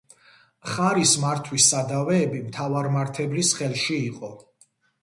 მხარის 0.67 1.11
მართვის 1.25 1.67
სადავეები 1.75 2.43
მთავარმართებლის 2.49 3.57
ხელში 3.61 4.05
იყო. 4.13 4.35